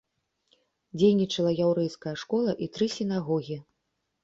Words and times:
Дзейнічала 0.99 1.51
яўрэйская 1.67 2.15
школа 2.23 2.51
і 2.67 2.71
тры 2.73 2.91
сінагогі. 2.97 3.63